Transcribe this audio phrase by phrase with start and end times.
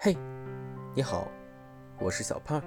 [0.00, 0.16] 嘿，
[0.94, 1.26] 你好，
[1.98, 2.62] 我是小胖，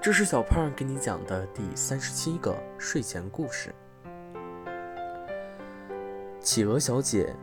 [0.00, 3.74] 这是小胖给你讲的第三十七个睡前故事。
[6.40, 7.34] 企鹅小姐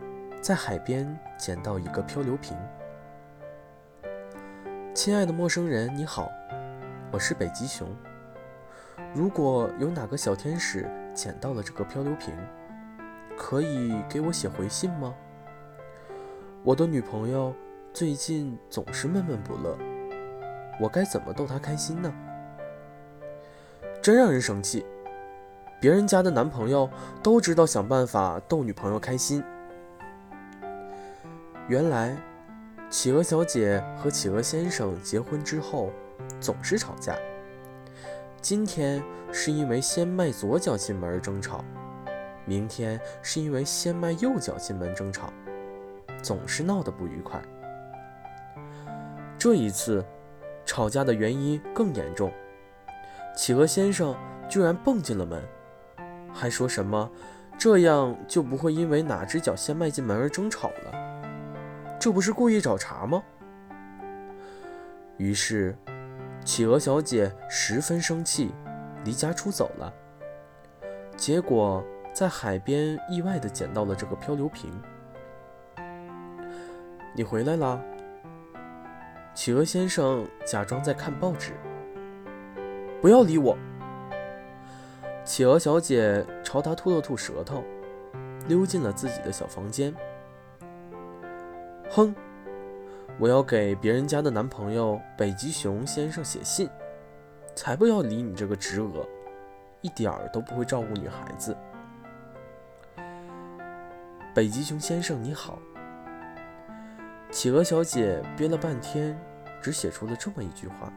[0.41, 2.57] 在海边捡到一个漂流瓶。
[4.93, 6.31] 亲爱的陌生人，你好，
[7.11, 7.93] 我是北极熊。
[9.13, 12.33] 如果有哪个小天使捡到了这个漂流瓶，
[13.37, 15.13] 可以给我写回信吗？
[16.63, 17.53] 我的女朋友
[17.93, 19.77] 最近总是闷闷不乐，
[20.81, 22.11] 我该怎么逗她开心呢？
[24.01, 24.83] 真让人生气！
[25.79, 26.89] 别人家的男朋友
[27.21, 29.43] 都知道想办法逗女朋友开心。
[31.67, 32.17] 原来，
[32.89, 35.91] 企鹅小姐和企鹅先生结婚之后
[36.39, 37.15] 总是吵架。
[38.41, 41.63] 今天是因为先迈左脚进门争吵，
[42.43, 45.31] 明天是因为先迈右脚进门争吵。
[46.23, 47.39] 总是闹得不愉快。
[49.43, 50.01] 这一次，
[50.65, 52.31] 吵架的原因更严重。
[53.35, 54.15] 企鹅先生
[54.47, 55.43] 居然蹦进了门，
[56.31, 57.11] 还说什么
[57.57, 61.27] 这样就不会因为哪只脚先迈进门而争吵了。
[61.99, 63.21] 这不是故意找茬吗？
[65.17, 65.75] 于是，
[66.45, 68.49] 企鹅小姐十分生气，
[69.03, 69.93] 离家出走了。
[71.17, 74.71] 结果在海边意外地捡到了这个漂流瓶。
[77.13, 77.77] 你回来啦！
[79.35, 81.53] 企鹅先生假装在看报纸。
[83.01, 83.57] 不要理我！
[85.25, 87.63] 企鹅小姐朝他吐了吐舌头，
[88.47, 89.93] 溜进了自己的小房间。
[91.89, 92.13] 哼！
[93.19, 96.69] 我要给别人家的男朋友北极熊先生写信，
[97.55, 99.07] 才不要理你这个直鹅，
[99.81, 101.55] 一点儿都不会照顾女孩子。
[104.33, 105.57] 北极熊先生你好。
[107.33, 109.19] 企鹅小姐憋了半天，
[109.59, 110.93] 只写出了这么一句话：“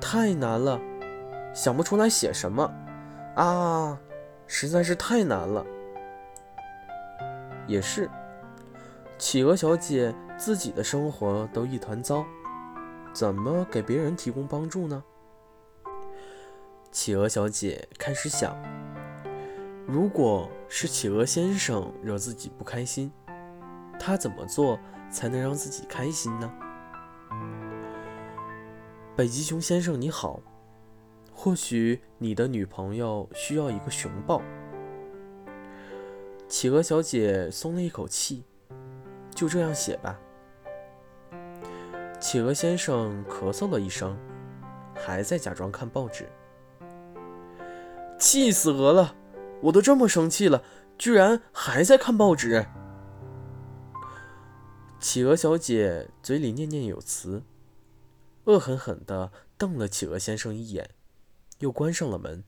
[0.00, 0.80] 太难了，
[1.54, 2.72] 想不出来写什么
[3.36, 4.00] 啊，
[4.46, 5.64] 实在是太难了。”
[7.68, 8.08] 也是，
[9.18, 12.24] 企鹅小姐自己的生活都一团糟，
[13.12, 15.04] 怎么给别人提供帮助呢？
[16.90, 18.56] 企鹅小姐开始想：
[19.86, 23.12] 如果是企鹅先生惹自己不开心。
[23.98, 24.78] 他怎么做
[25.10, 26.52] 才能让自己开心呢？
[29.16, 30.40] 北极熊先生你好，
[31.32, 34.42] 或许你的女朋友需要一个熊抱。
[36.48, 38.44] 企鹅小姐松了一口气，
[39.34, 40.18] 就这样写吧。
[42.20, 44.16] 企鹅先生咳嗽了一声，
[44.94, 46.28] 还在假装看报纸。
[48.18, 49.14] 气死鹅了！
[49.62, 50.62] 我都这么生气了，
[50.98, 52.66] 居然还在看报纸。
[55.04, 57.42] 企鹅小姐嘴里念念有词，
[58.44, 60.88] 恶狠狠地瞪了企鹅先生一眼，
[61.58, 62.42] 又关上了门。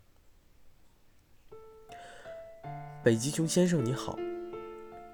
[3.04, 4.18] 北极熊先生你好，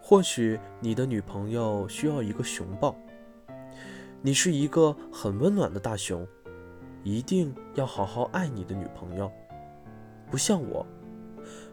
[0.01, 2.95] 或许你的女朋友需要一个熊抱。
[4.21, 6.25] 你是一个很温暖的大熊，
[7.03, 9.29] 一定要好好爱你的女朋友。
[10.31, 10.87] 不像我，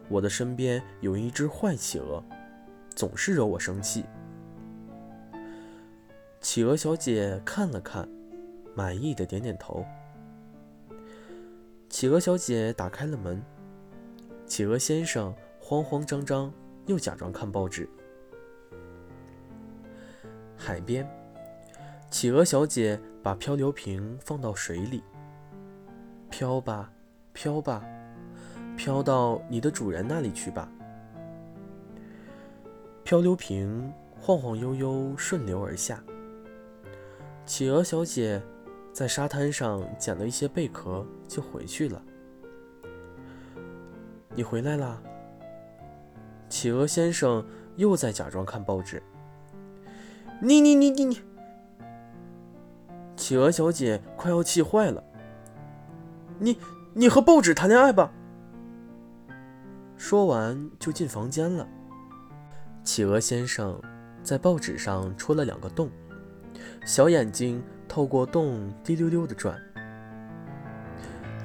[0.08, 2.20] 我的身边有一只坏企鹅，
[2.96, 4.04] 总是惹我生气。
[6.40, 8.08] 企鹅小姐看了看，
[8.74, 9.84] 满意的点点头。
[11.90, 13.42] 企鹅小姐打开了门，
[14.46, 16.50] 企鹅先生慌慌张张，
[16.86, 17.86] 又假装看报纸。
[20.56, 21.06] 海边，
[22.10, 25.04] 企鹅小姐把漂流瓶放到水里，
[26.30, 26.90] 飘吧，
[27.34, 27.84] 飘吧，
[28.78, 30.72] 飘到你的主人那里去吧。
[33.04, 36.02] 漂流瓶晃晃悠悠顺流而下。
[37.46, 38.40] 企鹅小姐
[38.92, 42.00] 在沙滩上捡了一些贝壳，就回去了。
[44.34, 45.02] 你回来啦！
[46.48, 47.44] 企鹅先生
[47.76, 49.02] 又在假装看报纸。
[50.40, 51.20] 你你你你你！
[53.16, 55.02] 企鹅小姐快要气坏了。
[56.38, 56.56] 你
[56.94, 58.12] 你和报纸谈恋爱吧！
[59.96, 61.68] 说完就进房间了。
[62.84, 63.80] 企鹅先生
[64.22, 65.90] 在报纸上戳了两个洞。
[66.84, 69.60] 小眼睛透过洞滴溜溜地转。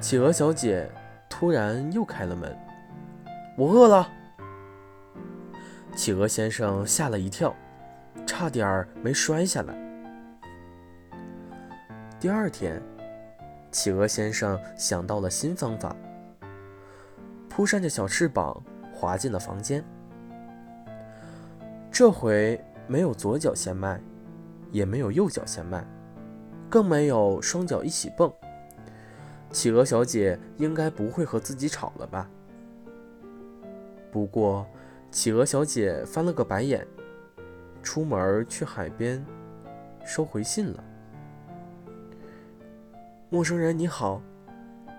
[0.00, 0.90] 企鹅小姐
[1.28, 2.56] 突然又开了门。
[3.56, 4.08] 我饿了。
[5.94, 7.54] 企鹅先生吓了一跳，
[8.26, 9.74] 差点儿没摔下来。
[12.20, 12.82] 第二天，
[13.70, 15.96] 企鹅先生想到了新方法，
[17.48, 19.82] 扑扇着小翅膀滑进了房间。
[21.90, 23.98] 这回没有左脚先迈。
[24.70, 25.86] 也没有右脚先迈，
[26.68, 28.32] 更没有双脚一起蹦。
[29.50, 32.28] 企鹅小姐应该不会和自己吵了吧？
[34.10, 34.66] 不过，
[35.10, 36.86] 企鹅小姐翻了个白眼，
[37.82, 39.24] 出门去海边
[40.04, 40.84] 收回信了。
[43.28, 44.20] 陌生人你好，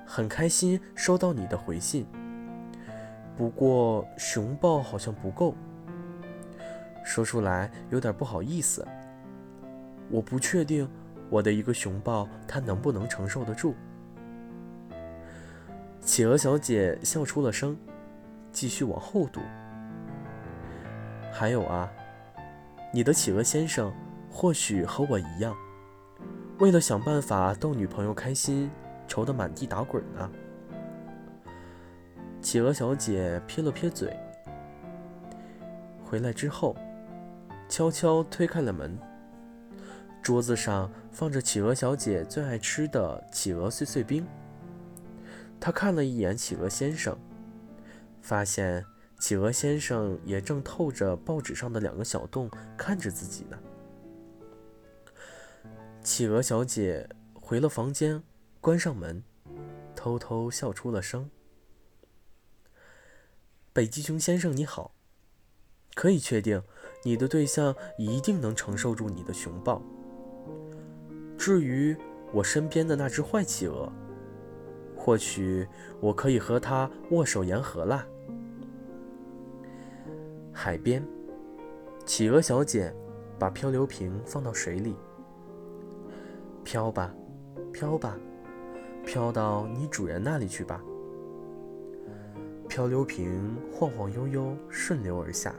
[0.05, 2.05] 很开心收到你的回信。
[3.35, 5.53] 不过熊抱好像不够，
[7.03, 8.87] 说出来有点不好意思。
[10.09, 10.89] 我不确定
[11.29, 13.75] 我的一个熊抱它能不能承受得住。
[16.01, 17.77] 企鹅小姐笑出了声，
[18.51, 19.41] 继续往后读。
[21.33, 21.91] 还有啊，
[22.93, 23.93] 你的企鹅先生
[24.31, 25.53] 或许和我一样，
[26.59, 28.71] 为了想办法逗女朋友开心，
[29.07, 30.29] 愁得满地打滚呢。
[32.41, 34.17] 企鹅小姐撇了撇嘴，
[36.05, 36.75] 回来之后，
[37.67, 38.97] 悄悄推开了门。
[40.21, 44.25] 桌子上放着企鹅小姐最爱吃的企鹅碎碎冰。
[45.59, 47.17] 她看了一眼企鹅先生，
[48.21, 48.85] 发现
[49.19, 53.57] 企鹅先生也正透着报纸上的两个小洞看着自己呢。
[56.03, 58.21] 企鹅小姐回了房间，
[58.59, 59.23] 关上门，
[59.95, 61.29] 偷偷笑出了声。
[63.73, 64.93] 北极熊先生你好，
[65.95, 66.63] 可以确定
[67.03, 69.81] 你的对象一定能承受住你的熊抱。
[71.37, 71.95] 至于
[72.33, 73.91] 我身边的那只坏企鹅，
[74.95, 75.67] 或许
[75.99, 78.05] 我可以和它握手言和啦。
[80.51, 81.05] 海边，
[82.05, 82.93] 企鹅小姐
[83.37, 84.95] 把漂流瓶放到水里，
[86.63, 87.13] 飘吧，
[87.71, 88.17] 飘吧，
[89.05, 90.81] 飘到你主人那里去吧。
[92.67, 95.53] 漂流瓶晃晃悠悠，顺流而下。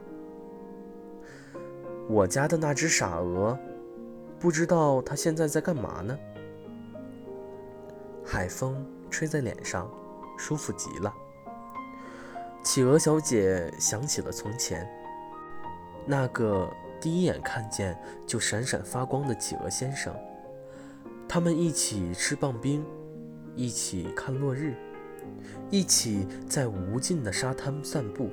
[2.08, 3.58] 我家的那只傻鹅，
[4.38, 6.16] 不知道他现在在干嘛呢？
[8.24, 9.90] 海风吹在脸上，
[10.36, 11.12] 舒服极了。
[12.62, 14.88] 企鹅小姐想起了从前，
[16.06, 16.70] 那个
[17.00, 20.14] 第一眼看见就闪闪发光的企鹅先生。
[21.28, 22.84] 他们一起吃棒冰，
[23.56, 24.76] 一起看落日。
[25.70, 28.30] 一起在无尽的沙滩散步，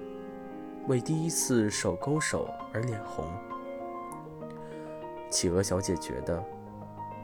[0.88, 3.25] 为第一次手勾手而脸红。
[5.30, 6.44] 企鹅小姐觉得，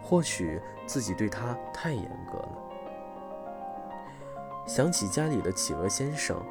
[0.02, 2.58] 或许自己对他太严格了。
[4.68, 6.42] 想起家里的企鹅先生，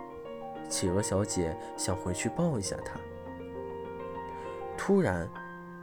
[0.69, 2.99] 企鹅小姐想回去抱一下他。
[4.77, 5.29] 突然，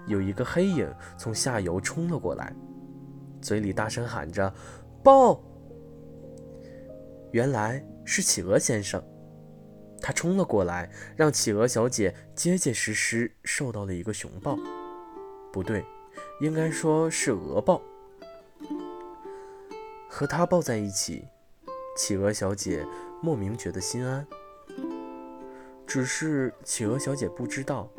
[0.07, 2.53] 有一个黑影从下游冲了过来，
[3.41, 4.53] 嘴里大声喊着
[5.03, 5.41] ：“抱！”
[7.31, 9.01] 原来是企鹅先生，
[10.01, 14.57] 他冲了过来，让企鹅小姐结结实实受到了一个熊抱，
[15.57, 15.83] 不对，
[16.39, 17.81] 应该说是鹅抱。
[20.07, 21.27] 和他抱在一起，
[21.97, 22.85] 企鹅小姐
[23.23, 24.27] 莫名觉得心安。
[25.87, 27.89] 只是企鹅小姐不知道，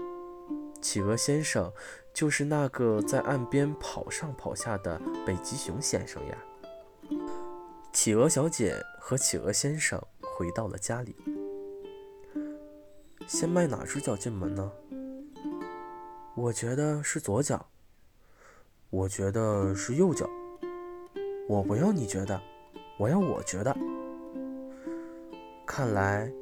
[0.80, 1.72] 企鹅先生
[2.14, 6.38] 就是那个在岸边跑上跑下的北极熊先生呀。
[7.92, 11.16] 企鹅小姐和企鹅先生回到了家里。
[13.26, 14.70] 先迈哪只脚进门呢？
[16.38, 17.66] 我觉得是左脚。
[18.90, 20.28] 我觉得是右脚。
[21.48, 22.40] 我不要你觉得，
[22.96, 23.76] 我要我觉得。
[25.66, 26.32] 看来，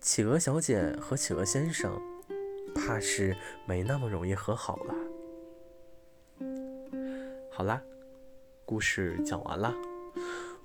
[0.00, 1.98] 企鹅小姐和企鹅先生
[2.74, 3.34] 怕是
[3.66, 4.94] 没那么容易和好了。
[7.50, 7.82] 好啦，
[8.66, 9.74] 故事讲完了。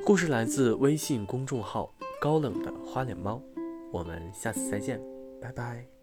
[0.06, 3.42] 故事来自微信公众号“高冷的花脸猫”，
[3.92, 5.02] 我们下次再见，
[5.42, 5.99] 拜拜。